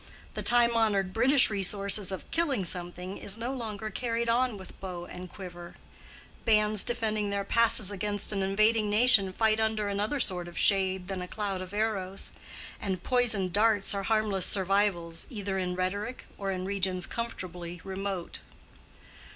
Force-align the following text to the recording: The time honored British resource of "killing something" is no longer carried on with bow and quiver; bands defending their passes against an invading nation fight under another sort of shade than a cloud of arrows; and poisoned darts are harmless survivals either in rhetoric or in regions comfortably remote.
The 0.33 0.41
time 0.41 0.75
honored 0.75 1.13
British 1.13 1.51
resource 1.51 2.09
of 2.11 2.31
"killing 2.31 2.65
something" 2.65 3.17
is 3.19 3.37
no 3.37 3.53
longer 3.53 3.91
carried 3.91 4.29
on 4.29 4.57
with 4.57 4.79
bow 4.79 5.05
and 5.05 5.29
quiver; 5.31 5.75
bands 6.43 6.83
defending 6.83 7.29
their 7.29 7.43
passes 7.43 7.91
against 7.91 8.31
an 8.31 8.41
invading 8.41 8.89
nation 8.89 9.31
fight 9.31 9.59
under 9.59 9.89
another 9.89 10.19
sort 10.19 10.47
of 10.47 10.57
shade 10.57 11.07
than 11.07 11.21
a 11.21 11.27
cloud 11.27 11.61
of 11.61 11.71
arrows; 11.71 12.31
and 12.81 13.03
poisoned 13.03 13.53
darts 13.53 13.93
are 13.93 14.01
harmless 14.01 14.47
survivals 14.47 15.27
either 15.29 15.59
in 15.59 15.75
rhetoric 15.75 16.25
or 16.35 16.49
in 16.49 16.65
regions 16.65 17.05
comfortably 17.05 17.79
remote. 17.83 18.39